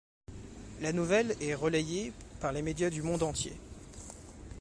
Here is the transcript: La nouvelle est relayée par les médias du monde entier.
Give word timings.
La 0.81 0.93
nouvelle 0.93 1.35
est 1.41 1.53
relayée 1.53 2.11
par 2.39 2.51
les 2.51 2.63
médias 2.63 2.89
du 2.89 3.03
monde 3.03 3.21
entier. 3.21 3.53